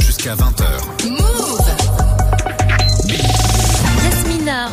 [0.00, 0.91] Jusqu'à 20h.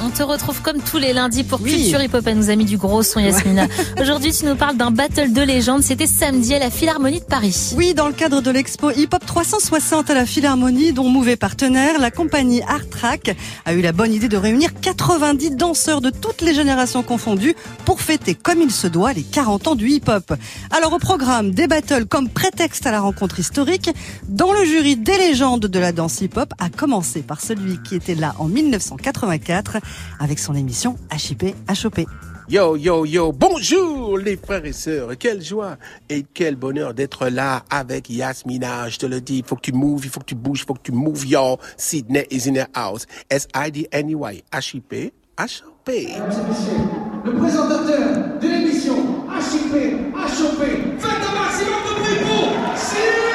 [0.09, 1.71] On te retrouve comme tous les lundis pour Oui.
[1.71, 2.23] Culture Hip Hop.
[2.25, 3.67] Elle nous a mis du gros son, Yasmina.
[4.01, 5.83] Aujourd'hui, tu nous parles d'un battle de légende.
[5.83, 7.73] C'était samedi à la Philharmonie de Paris.
[7.75, 11.99] Oui, dans le cadre de l'expo Hip Hop 360 à la Philharmonie, dont est partenaire,
[11.99, 16.41] la compagnie Art Track a eu la bonne idée de réunir 90 danseurs de toutes
[16.41, 17.55] les générations confondues
[17.85, 20.33] pour fêter comme il se doit les 40 ans du hip hop.
[20.71, 23.91] Alors au programme, des battles comme prétexte à la rencontre historique,
[24.27, 27.95] dans le jury des légendes de la danse hip hop, à commencer par celui qui
[27.95, 29.77] était là en 1984
[30.19, 32.01] avec son émission HIP HOP.
[32.49, 35.77] Yo, yo, yo, bonjour les frères et sœurs, quelle joie
[36.09, 39.71] et quel bonheur d'être là avec Yasmina, je te le dis, il faut que tu
[39.71, 42.53] moves, il faut que tu bouges, il faut que tu moves, yo, Sydney is in
[42.53, 46.07] the house, S-I-D-N-E-Y, H-I-P, H-O-P.
[47.23, 48.95] le présentateur de l'émission
[49.29, 50.61] HIP, HOP.
[50.97, 53.28] Faites un maximum de bruit pour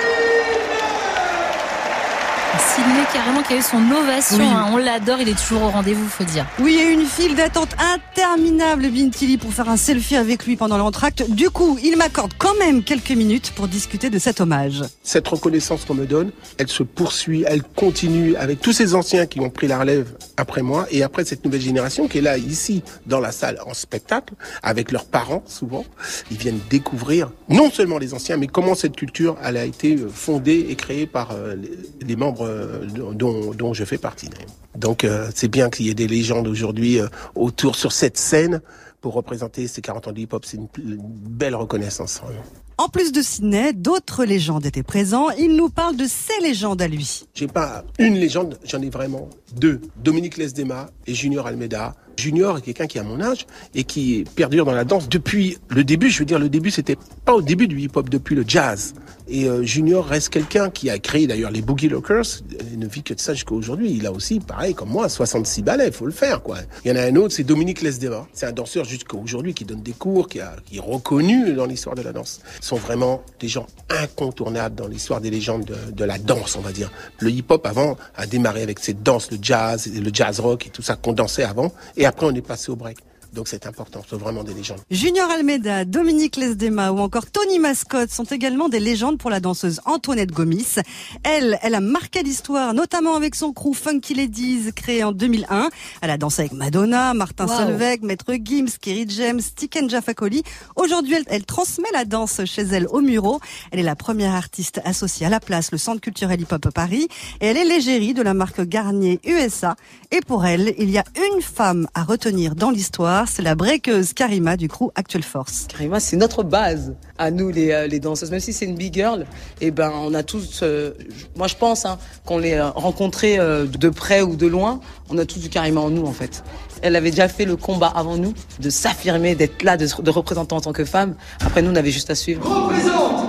[2.75, 4.37] Sydney, carrément, qui a eu son ovation.
[4.39, 4.45] Oui.
[4.45, 4.71] hein.
[4.73, 5.21] On l'adore.
[5.21, 6.45] Il est toujours au rendez-vous, faut dire.
[6.61, 10.45] Oui, il y a eu une file d'attente interminable, Bintili, pour faire un selfie avec
[10.47, 11.31] lui pendant l'entracte.
[11.31, 14.83] Du coup, il m'accorde quand même quelques minutes pour discuter de cet hommage.
[15.03, 19.41] Cette reconnaissance qu'on me donne, elle se poursuit, elle continue avec tous ces anciens qui
[19.41, 22.83] ont pris la relève après moi et après cette nouvelle génération qui est là ici
[23.07, 25.85] dans la salle en spectacle avec leurs parents souvent.
[26.31, 30.09] Ils viennent découvrir non seulement les anciens mais comment cette culture elle a été euh,
[30.13, 31.71] fondée et créée par euh, les,
[32.07, 34.29] les membres euh, dont, je fais partie.
[34.77, 38.61] Donc euh, c'est bien qu'il y ait des légendes aujourd'hui euh, autour sur cette scène
[39.05, 40.47] pour représenter ces 40 ans de hip-hop.
[40.47, 42.23] C'est une, une belle reconnaissance.
[42.23, 42.41] vraiment.
[42.79, 45.29] En plus de Sydney, d'autres légendes étaient présents.
[45.39, 47.25] Il nous parle de ces légendes à lui.
[47.35, 49.83] J'ai pas une légende, j'en ai vraiment deux.
[50.03, 51.95] Dominique Lesdema et Junior Almeida.
[52.17, 55.85] Junior est quelqu'un qui a mon âge et qui perdure dans la danse depuis le
[55.85, 56.11] début.
[56.11, 58.95] Je veux dire, le début, c'était pas au début du hip-hop, depuis le jazz.
[59.27, 62.43] Et euh, Junior reste quelqu'un qui a créé d'ailleurs les Boogie Lockers.
[62.73, 63.93] Il ne vit que de ça jusqu'à aujourd'hui.
[63.93, 66.59] Il a aussi, pareil comme moi, 66 ballets, faut le faire, quoi.
[66.85, 68.27] Il y en a un autre, c'est Dominique Lesdema.
[68.33, 72.03] C'est un danseur jusqu'à aujourd'hui qui donne des cours, qui, est reconnu dans l'histoire de
[72.03, 72.41] la danse.
[72.61, 76.91] Sont vraiment des gens incontournables dans l'histoire des légendes de, la danse, on va dire.
[77.19, 80.83] Le hip-hop avant a démarré avec cette danse, le jazz, le jazz rock et tout
[80.83, 81.73] ça dansait avant.
[81.97, 82.99] Et après, on est passé au break.
[83.35, 84.79] Donc c'est important, ce sont vraiment des légendes.
[84.93, 89.81] Junior Almeida, Dominique Lesdema ou encore Tony Mascotte sont également des légendes pour la danseuse
[89.87, 90.77] Antoinette Gomis.
[91.25, 95.69] Elle, elle a marqué l'histoire, notamment avec son crew Funky Ladies, créé en 2001.
[96.01, 97.57] Elle a dansé avec Madonna, Martin Wow.
[97.57, 100.45] Solveig, Maître Gims, Kerry James, Tiken Jafakoli.
[100.77, 103.41] Aujourd'hui, elle, elle transmet la danse chez elle au Muro.
[103.73, 107.09] Elle est la première artiste associée à la place, le Centre culturel hip-hop Paris.
[107.41, 109.75] Et elle est l'égérie de la marque Garnier USA.
[110.13, 114.13] Et pour elle, il y a une femme à retenir dans l'histoire, c'est la breakeuse
[114.13, 115.67] Karima du crew Actual Force.
[115.69, 118.31] Karima, c'est notre base à nous les, euh, les danseuses.
[118.31, 119.27] Même si c'est une big girl,
[119.61, 120.93] et ben on a tous, euh,
[121.37, 124.81] moi je pense hein, qu'on les euh, rencontrés euh, de près ou de loin,
[125.11, 126.43] on a tous du Karima en nous en fait.
[126.83, 130.55] Elle avait déjà fait le combat avant nous de s'affirmer, d'être là, de, de représenter
[130.55, 131.15] en tant que femme.
[131.45, 132.43] Après nous, on avait juste à suivre.
[132.45, 133.25] Représente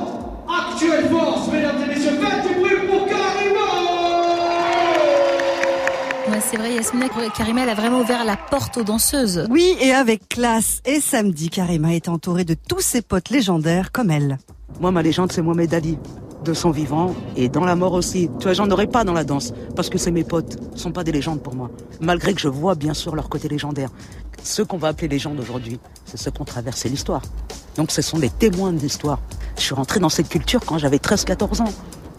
[0.48, 2.12] Actuelle Force, mesdames et messieurs.
[2.22, 3.62] Faites du bruit pour Karima
[6.30, 9.48] Ouais, c'est vrai, Yasmina Karima, elle a vraiment ouvert la porte aux danseuses.
[9.50, 10.82] Oui, et avec classe.
[10.86, 14.38] Et samedi, Karima est entourée de tous ses potes légendaires comme elle.
[14.80, 15.98] Moi, ma légende, c'est Mohamed Ali.
[16.44, 18.30] De son vivant et dans la mort aussi.
[18.40, 19.52] Tu vois, j'en aurais pas dans la danse.
[19.76, 20.58] Parce que c'est mes potes.
[20.76, 21.72] Ce sont pas des légendes pour moi.
[22.00, 23.90] Malgré que je vois bien sûr leur côté légendaire.
[24.44, 27.24] Ceux qu'on va appeler légendes aujourd'hui, c'est ceux qui ont traversé l'histoire.
[27.78, 29.20] Donc ce sont des témoins de l'histoire.
[29.58, 31.74] Je suis rentré dans cette culture quand j'avais 13-14 ans.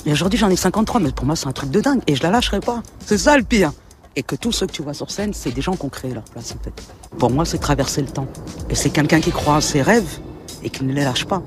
[0.06, 2.00] Et aujourd'hui, j'en ai 53, mais pour moi, c'est un truc de dingue.
[2.09, 2.82] Et je la lâcherai pas.
[3.04, 3.70] C'est ça le pire.
[4.16, 6.12] Et que tous ceux que tu vois sur scène, c'est des gens qui ont créé
[6.12, 6.72] leur place, en fait.
[7.19, 8.27] Pour moi, c'est traverser le temps.
[8.71, 10.19] Et c'est quelqu'un qui croit à ses rêves
[10.62, 11.43] et qui ne les lâche pas.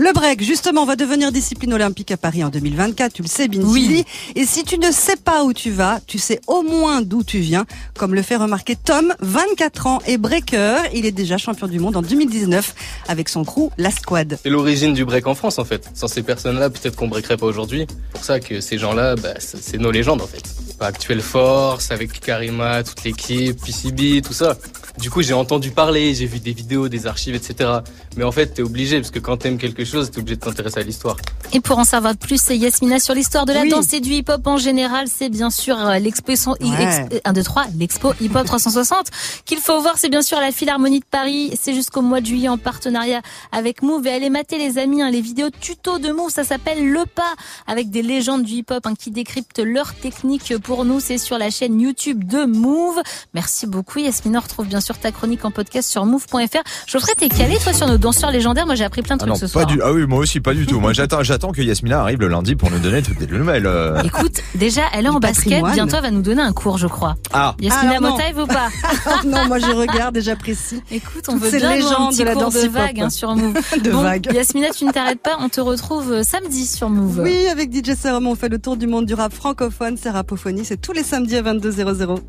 [0.00, 3.12] Le break, justement, va devenir discipline olympique à Paris en 2024.
[3.12, 4.06] Tu le sais, Bin Oui.
[4.34, 7.38] Et si tu ne sais pas où tu vas, tu sais au moins d'où tu
[7.40, 7.66] viens.
[7.98, 10.78] Comme le fait remarquer Tom, 24 ans et breaker.
[10.94, 12.74] Il est déjà champion du monde en 2019
[13.08, 14.38] avec son crew, la Squad.
[14.42, 15.90] C'est l'origine du break en France en fait.
[15.92, 17.86] Sans ces personnes-là, peut-être qu'on breakerait pas aujourd'hui.
[17.88, 20.44] C'est pour ça que ces gens-là, bah, c'est nos légendes en fait.
[20.86, 24.56] Actuelle Force, avec Karima, toute l'équipe, PCB, tout ça.
[24.98, 27.70] Du coup, j'ai entendu parler, j'ai vu des vidéos, des archives, etc.
[28.16, 30.80] Mais en fait, t'es obligé, parce que quand t'aimes quelque chose, t'es obligé de t'intéresser
[30.80, 31.16] à l'histoire.
[31.52, 33.70] Et pour en savoir plus, c'est Yasmina sur l'histoire de la Oui.
[33.70, 35.06] danse et du hip-hop en général.
[35.08, 37.06] C'est bien sûr euh, l'expo, son- Ouais.
[37.10, 39.06] ex- 1, 2, 3, l'expo hip-hop 360
[39.44, 39.94] qu'il faut voir.
[39.96, 41.52] C'est bien sûr la Philharmonie de Paris.
[41.60, 43.22] C'est jusqu'au mois de juillet en partenariat
[43.52, 44.06] avec Move.
[44.06, 46.30] Et allez mater les amis, hein, les vidéos tuto de Move.
[46.30, 47.34] Ça s'appelle Le Pas
[47.66, 51.00] avec des légendes du hip-hop hein, qui décryptent leur technique pour nous.
[51.00, 53.00] C'est sur la chaîne YouTube de Move.
[53.34, 54.38] Merci beaucoup Yasmina.
[54.38, 56.36] On retrouve bien sûr ta chronique en podcast sur move.fr.
[56.86, 58.66] Geoffrey, t'es calé toi sur nos danseurs légendaires?
[58.66, 59.66] Moi j'ai appris plein de Ah trucs non, ce pas soir.
[59.66, 59.80] du.
[59.82, 60.80] Ah oui, moi aussi, pas du tout.
[60.80, 63.66] Moi, j'attends, j'attends que Yasmina arrive le lundi pour nous donner toutes les nouvelles.
[63.66, 64.02] euh.
[64.02, 67.16] Écoute, déjà, elle est en basket, bientôt elle va nous donner un cours, je crois.
[67.32, 68.12] Ah, Yasmina non.
[68.12, 68.68] Motaï ou pas
[69.06, 71.76] Ah non, moi je regarde et j'apprécie Écoute, on Toutes veut ces bien nous, un
[71.76, 73.54] légendes petit de la cours danse de vague hein, sur Move.
[73.82, 74.28] de bon, vagues.
[74.32, 77.20] Yasmina, tu ne t'arrêtes pas, on te retrouve euh, samedi sur Move.
[77.22, 79.96] Oui, avec DJ Serum, on fait le tour du monde du rap francophone.
[80.00, 82.20] C'est Rapophonie, c'est tous les samedis à 22h00.